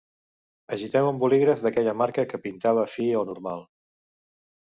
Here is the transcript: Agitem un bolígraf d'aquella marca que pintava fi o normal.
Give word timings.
Agitem 0.75 1.09
un 1.09 1.19
bolígraf 1.23 1.61
d'aquella 1.65 1.93
marca 2.01 2.25
que 2.31 2.41
pintava 2.47 2.87
fi 2.95 3.07
o 3.19 3.21
normal. 3.33 3.61